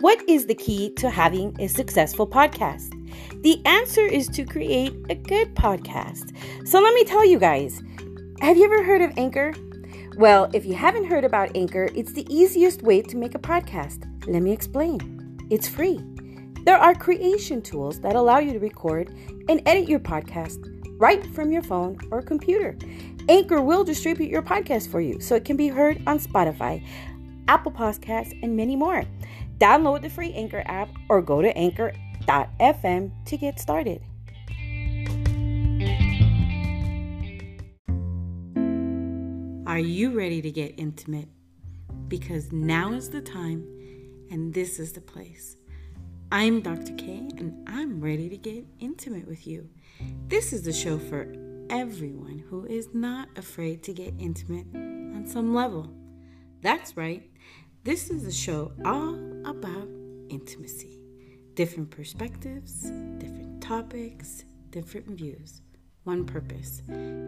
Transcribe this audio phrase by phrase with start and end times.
[0.00, 2.90] What is the key to having a successful podcast?
[3.42, 6.34] The answer is to create a good podcast.
[6.66, 7.82] So let me tell you guys
[8.40, 9.52] have you ever heard of Anchor?
[10.16, 14.06] Well, if you haven't heard about Anchor, it's the easiest way to make a podcast.
[14.26, 15.38] Let me explain.
[15.50, 16.00] It's free.
[16.64, 19.14] There are creation tools that allow you to record
[19.50, 20.64] and edit your podcast
[20.98, 22.74] right from your phone or computer.
[23.28, 26.82] Anchor will distribute your podcast for you so it can be heard on Spotify,
[27.50, 29.02] Apple Podcasts, and many more.
[29.58, 34.00] Download the free Anchor app or go to anchor.fm to get started.
[39.66, 41.28] Are you ready to get intimate?
[42.06, 43.66] Because now is the time
[44.30, 45.56] and this is the place.
[46.30, 46.94] I'm Dr.
[46.94, 49.68] K and I'm ready to get intimate with you.
[50.28, 51.34] This is the show for
[51.68, 55.92] everyone who is not afraid to get intimate on some level.
[56.62, 57.29] That's right,
[57.82, 59.14] this is a show all
[59.46, 59.88] about
[60.28, 61.00] intimacy.
[61.54, 65.62] Different perspectives, different topics, different views.
[66.04, 66.82] One purpose.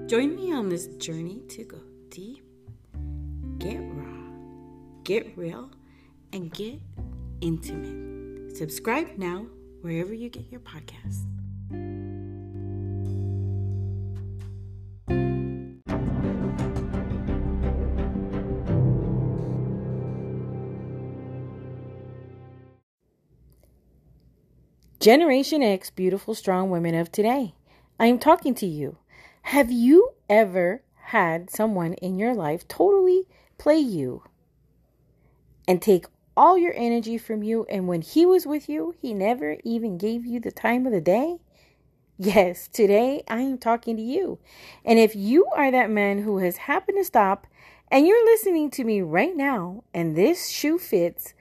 [0.07, 1.79] Join me on this journey to go
[2.11, 2.45] deep,
[3.59, 4.31] get raw,
[5.05, 5.71] get real,
[6.33, 6.81] and get
[7.41, 8.57] intimate.
[8.57, 9.47] Subscribe now
[9.81, 11.32] wherever you get your podcasts.
[25.03, 27.55] Generation X, beautiful, strong women of today.
[27.99, 28.99] I am talking to you.
[29.43, 33.25] Have you ever had someone in your life totally
[33.59, 34.23] play you
[35.67, 39.57] and take all your energy from you, and when he was with you, he never
[39.65, 41.39] even gave you the time of the day?
[42.17, 44.39] Yes, today I am talking to you.
[44.85, 47.49] And if you are that man who has happened to stop
[47.91, 51.35] and you're listening to me right now, and this shoe fits,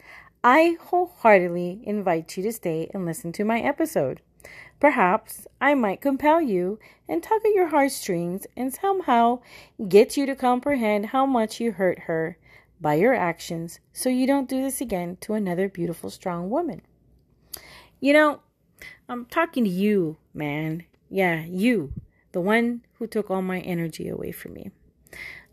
[0.43, 4.21] I wholeheartedly invite you to stay and listen to my episode.
[4.79, 9.41] Perhaps I might compel you and tug at your heartstrings and somehow
[9.87, 12.39] get you to comprehend how much you hurt her
[12.79, 16.81] by your actions so you don't do this again to another beautiful, strong woman.
[17.99, 18.39] You know,
[19.07, 20.85] I'm talking to you, man.
[21.07, 21.93] Yeah, you,
[22.31, 24.71] the one who took all my energy away from me.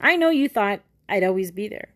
[0.00, 1.91] I know you thought I'd always be there.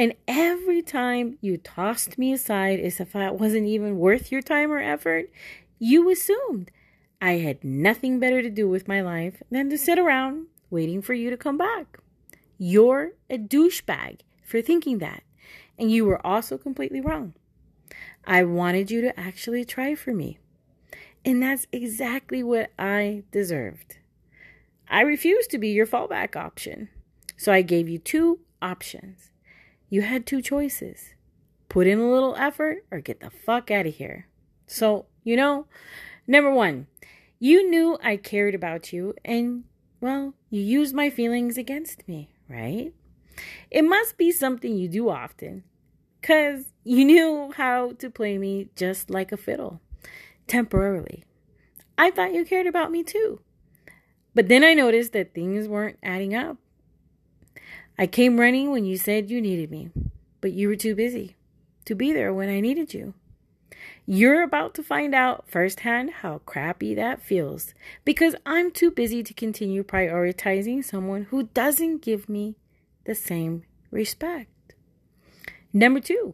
[0.00, 4.72] And every time you tossed me aside as if I wasn't even worth your time
[4.72, 5.30] or effort,
[5.78, 6.70] you assumed
[7.20, 11.12] I had nothing better to do with my life than to sit around waiting for
[11.12, 11.98] you to come back.
[12.56, 15.22] You're a douchebag for thinking that,
[15.78, 17.34] and you were also completely wrong.
[18.24, 20.38] I wanted you to actually try for me,
[21.26, 23.98] and that's exactly what I deserved.
[24.88, 26.88] I refused to be your fallback option,
[27.36, 29.29] so I gave you two options
[29.90, 31.14] you had two choices
[31.68, 34.26] put in a little effort or get the fuck out of here.
[34.66, 35.66] So, you know,
[36.26, 36.86] number one,
[37.38, 39.64] you knew I cared about you and,
[40.00, 42.92] well, you used my feelings against me, right?
[43.70, 45.64] It must be something you do often
[46.20, 49.80] because you knew how to play me just like a fiddle
[50.46, 51.24] temporarily.
[51.96, 53.40] I thought you cared about me too.
[54.34, 56.58] But then I noticed that things weren't adding up.
[58.00, 59.90] I came running when you said you needed me,
[60.40, 61.36] but you were too busy
[61.84, 63.12] to be there when I needed you.
[64.06, 67.74] You're about to find out firsthand how crappy that feels
[68.06, 72.56] because I'm too busy to continue prioritizing someone who doesn't give me
[73.04, 74.72] the same respect.
[75.70, 76.32] Number two,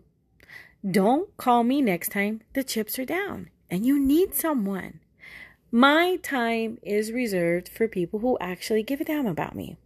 [0.88, 5.00] don't call me next time the chips are down and you need someone.
[5.72, 9.78] My time is reserved for people who actually give a damn about me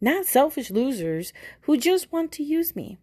[0.00, 1.32] not selfish losers
[1.62, 2.98] who just want to use me.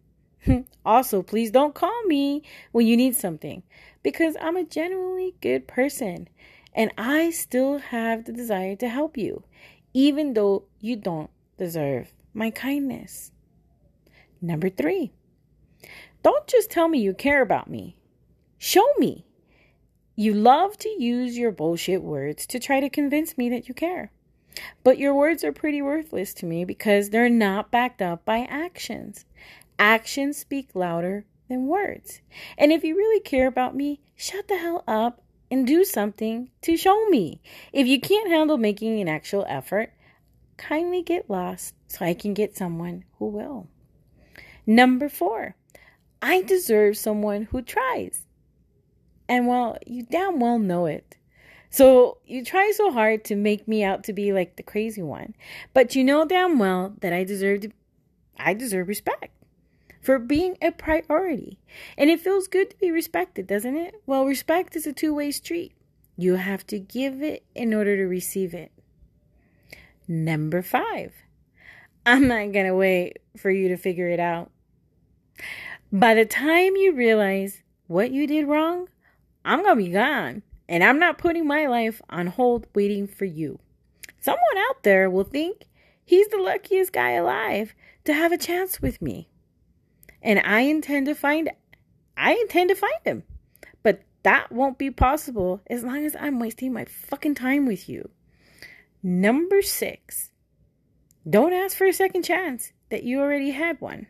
[0.84, 2.42] also, please don't call me
[2.72, 3.62] when you need something
[4.02, 6.28] because I'm a genuinely good person
[6.74, 9.44] and I still have the desire to help you,
[9.92, 13.30] even though you don't deserve my kindness.
[14.40, 15.12] Number three,
[16.22, 17.96] don't just tell me you care about me,
[18.58, 19.26] show me.
[20.14, 24.12] You love to use your bullshit words to try to convince me that you care.
[24.84, 29.24] But your words are pretty worthless to me because they're not backed up by actions.
[29.78, 32.20] Actions speak louder than words.
[32.56, 36.76] And if you really care about me, shut the hell up and do something to
[36.76, 37.40] show me.
[37.72, 39.92] If you can't handle making an actual effort,
[40.56, 43.68] kindly get lost so I can get someone who will.
[44.66, 45.56] Number four,
[46.22, 48.26] I deserve someone who tries.
[49.28, 51.16] And well, you damn well know it.
[51.72, 55.34] So you try so hard to make me out to be like the crazy one,
[55.72, 57.70] but you know damn well that I deserve to,
[58.38, 59.32] I deserve respect.
[60.02, 61.58] for being a priority.
[61.96, 63.94] And it feels good to be respected, doesn't it?
[64.04, 65.72] Well, respect is a two way street.
[66.18, 68.70] You have to give it in order to receive it.
[70.06, 71.14] Number five,
[72.04, 74.50] I'm not going to wait for you to figure it out.
[75.90, 78.88] By the time you realize what you did wrong,
[79.44, 80.42] I'm going to be gone.
[80.72, 83.58] And I'm not putting my life on hold waiting for you.
[84.18, 85.66] Someone out there will think
[86.02, 87.74] he's the luckiest guy alive
[88.04, 89.28] to have a chance with me.
[90.22, 91.50] And I intend to find
[92.16, 93.22] I intend to find him.
[93.82, 98.08] But that won't be possible as long as I'm wasting my fucking time with you.
[99.02, 100.30] Number 6.
[101.28, 104.06] Don't ask for a second chance that you already had one.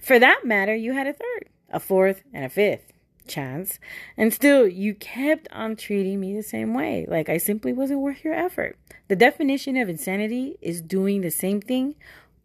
[0.00, 2.94] For that matter, you had a third, a fourth, and a fifth
[3.28, 3.78] chance.
[4.16, 7.06] And still, you kept on treating me the same way.
[7.08, 8.76] Like I simply wasn't worth your effort.
[9.08, 11.94] The definition of insanity is doing the same thing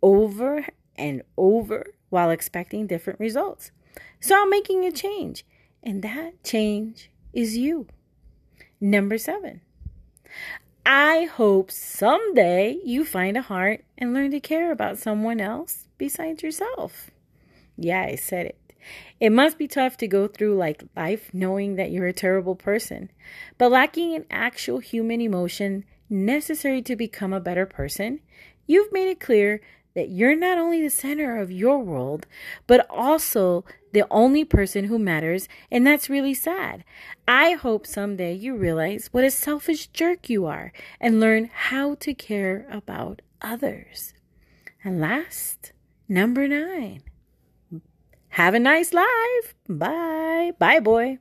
[0.02, 0.66] over
[0.96, 3.72] and over while expecting different results.
[4.20, 5.46] So I'm making a change.
[5.82, 7.88] And that change is you.
[8.80, 9.62] Number seven.
[10.86, 16.44] I hope someday you find a heart and learn to care about someone else besides
[16.44, 17.10] yourself.
[17.78, 18.58] Yeah, I said it.
[19.24, 23.10] It must be tough to go through like life knowing that you're a terrible person,
[23.58, 28.20] but lacking an actual human emotion necessary to become a better person.
[28.68, 29.62] You've made it clear
[29.96, 32.28] that you're not only the center of your world,
[32.68, 36.84] but also the only person who matters, and that's really sad.
[37.26, 42.14] I hope someday you realize what a selfish jerk you are and learn how to
[42.14, 44.14] care about others.
[44.84, 45.72] And last,
[46.10, 47.04] number nine.
[48.34, 49.54] Have a nice life.
[49.70, 50.54] Bye.
[50.58, 51.20] Bye, boy.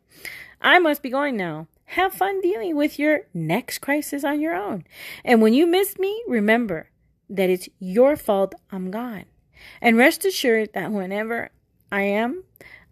[0.62, 1.66] I must be going now.
[1.84, 4.84] Have fun dealing with your next crisis on your own.
[5.22, 6.88] And when you miss me, remember
[7.28, 9.26] that it's your fault I'm gone.
[9.82, 11.50] And rest assured that whenever
[11.90, 12.44] I am,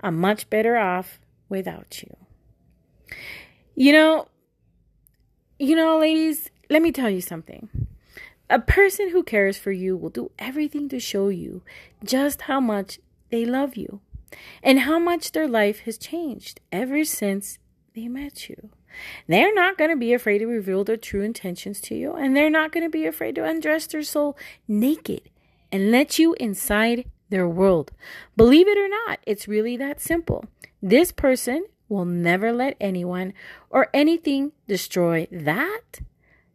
[0.02, 1.18] I'm much better off
[1.48, 2.14] without you.
[3.74, 4.28] You know,
[5.58, 7.70] you know, ladies, let me tell you something.
[8.50, 11.62] A person who cares for you will do everything to show you
[12.04, 13.00] just how much
[13.30, 14.02] they love you
[14.62, 17.58] and how much their life has changed ever since
[17.94, 18.70] they met you.
[19.26, 22.50] They're not going to be afraid to reveal their true intentions to you, and they're
[22.50, 24.36] not going to be afraid to undress their soul
[24.66, 25.30] naked
[25.70, 27.92] and let you inside their world.
[28.36, 30.44] Believe it or not, it's really that simple.
[30.82, 33.32] This person will never let anyone
[33.70, 36.00] or anything destroy that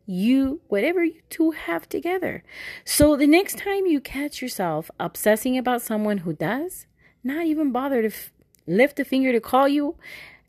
[0.08, 2.44] you whatever you two have together.
[2.84, 6.86] So the next time you catch yourself obsessing about someone who does,
[7.26, 8.32] not even bother to f-
[8.68, 9.96] lift a finger to call you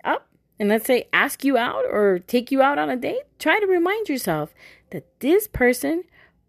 [0.05, 0.29] up
[0.59, 3.67] and let's say ask you out or take you out on a date, try to
[3.67, 4.55] remind yourself
[4.91, 6.05] that this person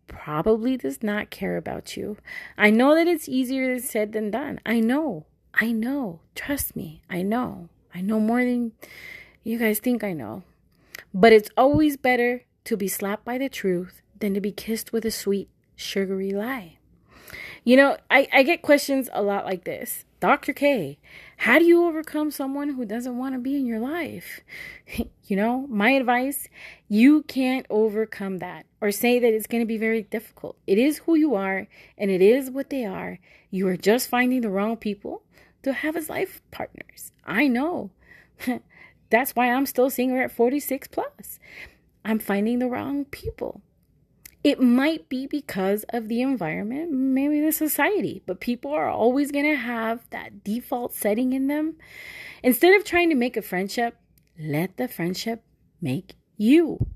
[0.07, 2.17] probably does not care about you.
[2.57, 4.59] I know that it's easier said than done.
[4.65, 5.25] I know.
[5.53, 6.21] I know.
[6.35, 7.01] Trust me.
[7.09, 7.69] I know.
[7.93, 8.73] I know more than
[9.43, 10.43] you guys think I know.
[11.13, 15.05] But it's always better to be slapped by the truth than to be kissed with
[15.05, 16.77] a sweet, sugary lie.
[17.67, 20.05] You know, I, I get questions a lot like this.
[20.21, 20.53] Dr.
[20.53, 20.97] K,
[21.35, 24.39] how do you overcome someone who doesn't want to be in your life?
[25.25, 26.47] you know, my advice
[26.87, 30.55] you can't overcome that or say that it's going to be very difficult.
[30.65, 31.67] It is who you are
[31.97, 33.19] and it is what they are.
[33.51, 35.23] You are just finding the wrong people
[35.63, 37.11] to have as life partners.
[37.25, 37.89] I know.
[39.09, 41.37] That's why I'm still single at 46 plus.
[42.05, 43.61] I'm finding the wrong people.
[44.43, 49.45] It might be because of the environment, maybe the society, but people are always going
[49.45, 51.75] to have that default setting in them.
[52.43, 53.97] Instead of trying to make a friendship,
[54.39, 55.43] let the friendship
[55.81, 56.87] make you.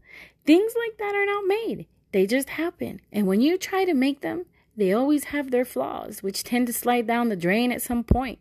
[0.45, 3.01] Things like that are not made, they just happen.
[3.11, 4.45] And when you try to make them,
[4.77, 8.39] they always have their flaws, which tend to slide down the drain at some point.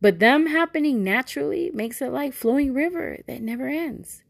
[0.00, 4.22] But them happening naturally makes it like flowing river that never ends.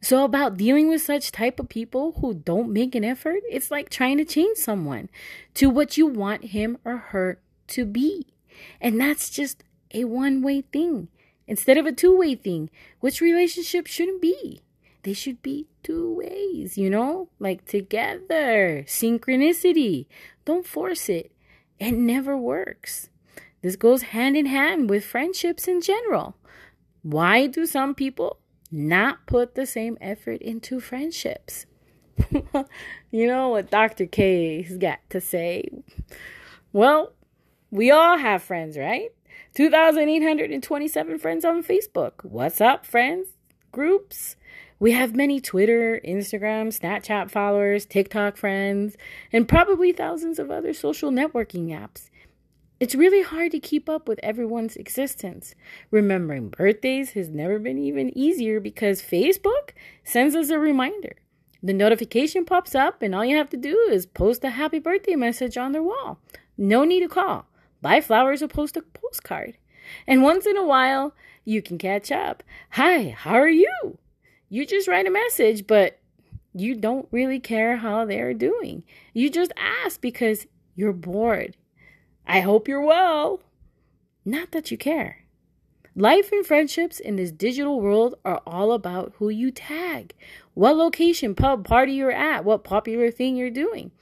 [0.00, 3.88] So about dealing with such type of people who don't make an effort, it's like
[3.88, 5.08] trying to change someone
[5.54, 8.26] to what you want him or her to be.
[8.80, 11.08] And that's just a one-way thing
[11.46, 14.60] instead of a two-way thing, which relationships shouldn't be.
[15.02, 17.28] They should be two ways, you know?
[17.38, 20.06] Like together, synchronicity.
[20.44, 21.30] Don't force it.
[21.78, 23.08] It never works.
[23.62, 26.36] This goes hand in hand with friendships in general.
[27.02, 28.38] Why do some people
[28.70, 31.66] not put the same effort into friendships.
[33.10, 34.06] you know what Dr.
[34.06, 35.68] K's got to say?
[36.72, 37.12] Well,
[37.70, 39.10] we all have friends, right?
[39.54, 42.12] 2,827 friends on Facebook.
[42.22, 43.28] What's up, friends?
[43.72, 44.36] Groups.
[44.78, 48.96] We have many Twitter, Instagram, Snapchat followers, TikTok friends,
[49.32, 52.10] and probably thousands of other social networking apps.
[52.78, 55.54] It's really hard to keep up with everyone's existence.
[55.90, 59.70] Remembering birthdays has never been even easier because Facebook
[60.04, 61.16] sends us a reminder.
[61.62, 65.16] The notification pops up, and all you have to do is post a happy birthday
[65.16, 66.20] message on their wall.
[66.58, 67.46] No need to call,
[67.80, 69.56] buy flowers, or post a postcard.
[70.06, 71.14] And once in a while,
[71.46, 72.42] you can catch up.
[72.72, 73.96] Hi, how are you?
[74.50, 75.98] You just write a message, but
[76.52, 78.82] you don't really care how they're doing.
[79.14, 81.56] You just ask because you're bored.
[82.26, 83.40] I hope you're well.
[84.24, 85.26] Not that you care.
[85.94, 90.12] Life and friendships in this digital world are all about who you tag,
[90.52, 93.92] what location, pub, party you're at, what popular thing you're doing,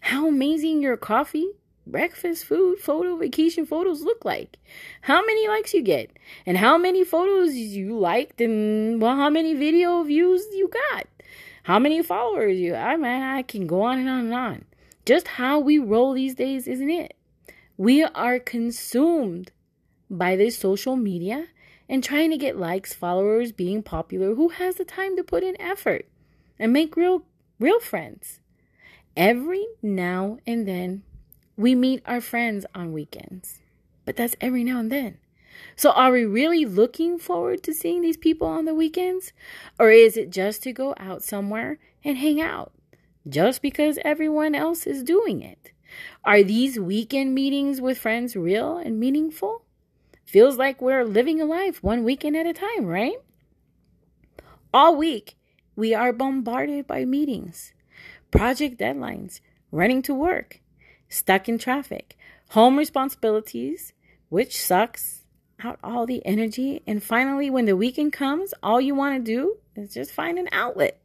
[0.00, 1.48] how amazing your coffee,
[1.86, 4.58] breakfast, food, photo, vacation photos look like,
[5.00, 6.10] how many likes you get,
[6.46, 11.08] and how many photos you liked, and well, how many video views you got,
[11.64, 12.74] how many followers you.
[12.74, 14.64] I mean, I can go on and on and on.
[15.04, 17.16] Just how we roll these days, isn't it?
[17.80, 19.52] We are consumed
[20.10, 21.46] by this social media
[21.88, 24.34] and trying to get likes, followers, being popular.
[24.34, 26.06] Who has the time to put in effort
[26.58, 27.24] and make real
[27.58, 28.40] real friends?
[29.16, 31.04] Every now and then
[31.56, 33.60] we meet our friends on weekends.
[34.04, 35.16] But that's every now and then.
[35.74, 39.32] So are we really looking forward to seeing these people on the weekends?
[39.78, 42.72] Or is it just to go out somewhere and hang out?
[43.26, 45.72] Just because everyone else is doing it?
[46.24, 49.64] Are these weekend meetings with friends real and meaningful?
[50.24, 53.16] Feels like we're living a life one weekend at a time, right?
[54.72, 55.36] All week,
[55.74, 57.72] we are bombarded by meetings,
[58.30, 59.40] project deadlines,
[59.72, 60.60] running to work,
[61.08, 62.16] stuck in traffic,
[62.50, 63.92] home responsibilities,
[64.28, 65.24] which sucks
[65.62, 66.82] out all the energy.
[66.86, 70.48] And finally, when the weekend comes, all you want to do is just find an
[70.52, 71.00] outlet.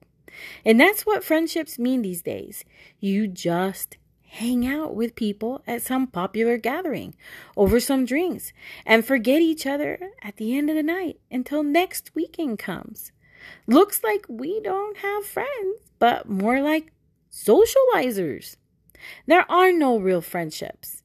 [0.64, 2.66] And that's what friendships mean these days.
[3.00, 3.98] You just
[4.36, 7.16] hang out with people at some popular gathering
[7.56, 8.52] over some drinks
[8.86, 13.14] and forget each other at the end of the night until next weekend comes.
[13.66, 16.92] Looks like we don't have friends, but more like
[17.32, 18.58] socializers.
[19.26, 21.02] There are no real friendships.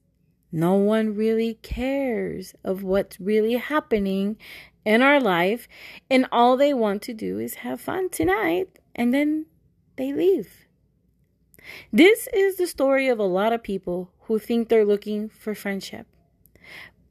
[0.51, 4.39] No one really cares of what's really happening
[4.85, 5.69] in our life,
[6.11, 9.47] and all they want to do is have fun tonight, and then
[9.95, 10.67] they leave.
[11.93, 16.07] This is the story of a lot of people who think they're looking for friendship,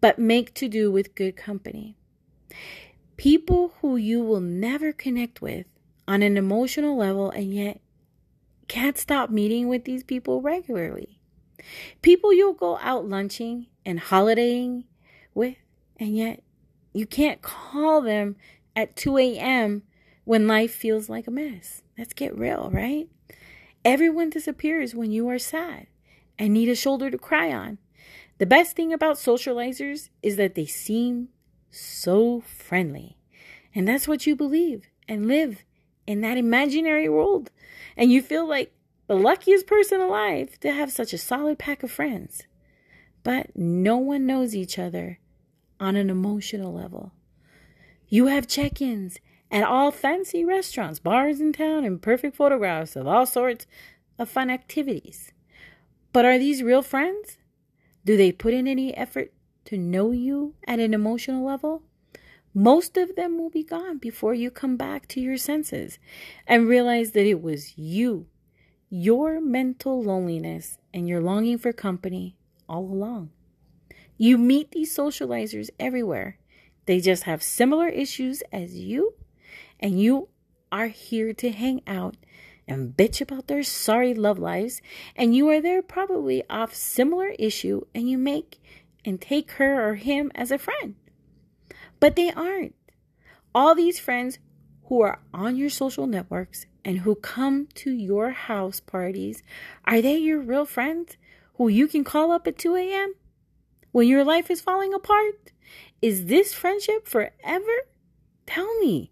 [0.01, 1.95] but make to do with good company.
[3.17, 5.65] People who you will never connect with
[6.07, 7.81] on an emotional level and yet
[8.67, 11.19] can't stop meeting with these people regularly.
[12.01, 14.85] People you'll go out lunching and holidaying
[15.33, 15.57] with,
[15.99, 16.41] and yet
[16.93, 18.35] you can't call them
[18.75, 19.83] at 2 a.m.
[20.23, 21.81] when life feels like a mess.
[21.97, 23.09] Let's get real, right?
[23.85, 25.87] Everyone disappears when you are sad
[26.37, 27.77] and need a shoulder to cry on.
[28.37, 31.29] The best thing about socializers is that they seem
[31.71, 33.17] so friendly.
[33.73, 35.63] And that's what you believe and live
[36.07, 37.51] in that imaginary world.
[37.95, 38.73] And you feel like
[39.07, 42.43] the luckiest person alive to have such a solid pack of friends.
[43.23, 45.19] But no one knows each other
[45.79, 47.13] on an emotional level.
[48.07, 49.19] You have check ins
[49.51, 53.65] at all fancy restaurants, bars in town, and perfect photographs of all sorts
[54.17, 55.31] of fun activities.
[56.13, 57.37] But are these real friends?
[58.05, 59.31] Do they put in any effort
[59.65, 61.83] to know you at an emotional level?
[62.53, 65.99] Most of them will be gone before you come back to your senses
[66.47, 68.25] and realize that it was you,
[68.89, 72.35] your mental loneliness, and your longing for company
[72.67, 73.29] all along.
[74.17, 76.39] You meet these socializers everywhere.
[76.85, 79.13] They just have similar issues as you
[79.79, 80.29] and you
[80.71, 82.15] are here to hang out
[82.67, 84.81] and bitch about their sorry love lives,
[85.15, 88.61] and you are there probably off similar issue, and you make
[89.03, 90.95] and take her or him as a friend.
[91.99, 92.75] But they aren't.
[93.55, 94.37] All these friends
[94.85, 99.43] who are on your social networks and who come to your house parties,
[99.85, 101.17] are they your real friends
[101.55, 103.13] who you can call up at 2 a.m.
[103.91, 105.51] when your life is falling apart?
[106.01, 107.87] Is this friendship forever?
[108.45, 109.11] Tell me.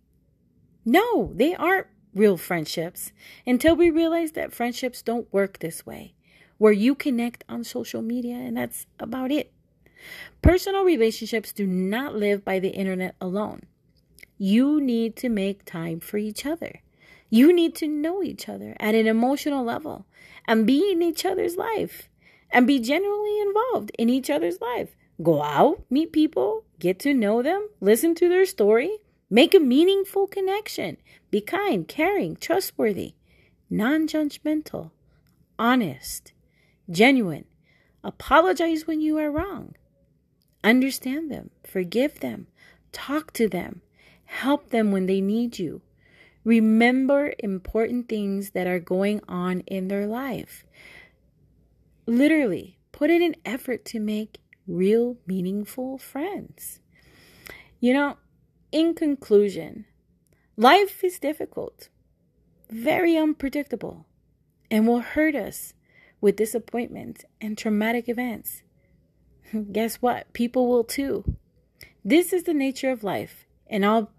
[0.87, 3.11] No, they aren't real friendships
[3.45, 6.13] until we realize that friendships don't work this way,
[6.59, 9.51] where you connect on social media and that's about it.
[10.41, 13.63] Personal relationships do not live by the internet alone.
[14.37, 16.81] You need to make time for each other.
[17.29, 20.05] You need to know each other at an emotional level
[20.47, 22.07] and be in each other's life
[22.49, 24.95] and be genuinely involved in each other's life.
[25.21, 30.27] Go out, meet people, get to know them, listen to their story, Make a meaningful
[30.27, 30.97] connection.
[31.31, 33.15] Be kind, caring, trustworthy,
[33.69, 34.91] non judgmental,
[35.59, 36.31] honest,
[36.89, 37.45] genuine.
[38.03, 39.75] Apologize when you are wrong.
[40.63, 42.47] Understand them, forgive them,
[42.91, 43.81] talk to them,
[44.25, 45.81] help them when they need you.
[46.43, 50.63] Remember important things that are going on in their life.
[52.05, 56.79] Literally, put in an effort to make real, meaningful friends.
[57.81, 58.17] You know,
[58.71, 59.85] in conclusion,
[60.55, 61.89] life is difficult,
[62.69, 64.05] very unpredictable,
[64.69, 65.73] and will hurt us
[66.19, 68.63] with disappointment and traumatic events.
[69.71, 70.31] Guess what?
[70.33, 71.37] People will too.
[72.03, 74.11] This is the nature of life and all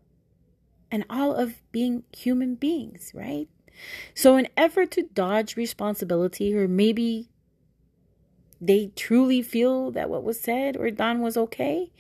[0.90, 3.48] and all of being human beings, right?
[4.14, 7.28] So in effort to dodge responsibility or maybe
[8.60, 11.92] they truly feel that what was said or done was okay,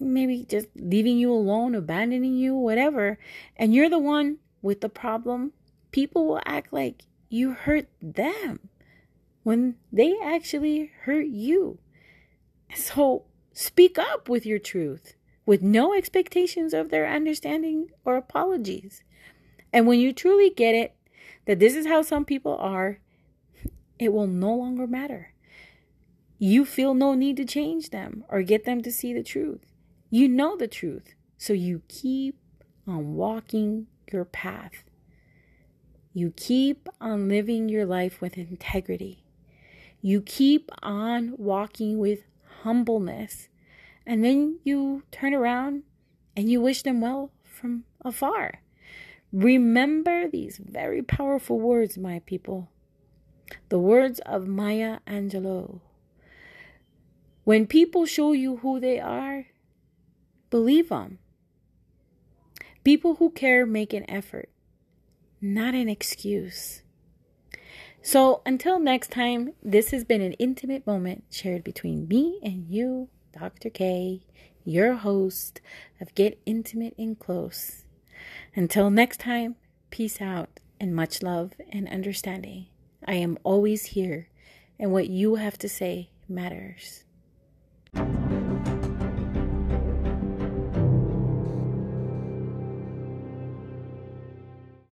[0.00, 3.18] maybe just leaving you alone, abandoning you, whatever,
[3.56, 5.52] and you're the one with the problem,
[5.90, 8.60] people will act like you hurt them
[9.42, 11.78] when they actually hurt you.
[12.74, 15.14] So speak up with your truth
[15.46, 19.02] with no expectations of their understanding or apologies.
[19.72, 20.94] And when you truly get it,
[21.46, 23.00] that this is how some people are,
[23.98, 25.34] it will no longer matter.
[26.38, 29.69] You feel no need to change them or get them to see the truth.
[30.12, 32.36] You know the truth, so you keep
[32.84, 34.82] on walking your path.
[36.12, 39.22] You keep on living your life with integrity.
[40.02, 42.24] You keep on walking with
[42.62, 43.48] humbleness.
[44.04, 45.84] And then you turn around
[46.36, 48.62] and you wish them well from afar.
[49.32, 52.68] Remember these very powerful words, my people.
[53.68, 55.80] The words of Maya Angelou.
[57.44, 59.46] When people show you who they are,
[60.50, 61.18] believe them.
[62.84, 64.48] People who care make an effort,
[65.40, 66.82] not an excuse.
[68.02, 73.08] So until next time, this has been an intimate moment shared between me and you,
[73.38, 73.68] Dr.
[73.70, 74.22] K,
[74.64, 75.60] your host
[76.00, 77.84] of Get Intimate and Close.
[78.54, 79.56] Until next time,
[79.90, 82.66] peace out and much love and understanding.
[83.06, 84.28] I am always here,
[84.78, 87.04] and what you have to say matters.